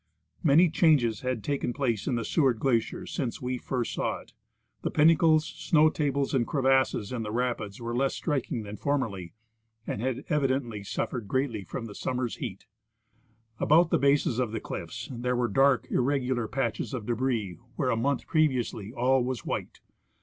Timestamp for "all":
18.91-19.23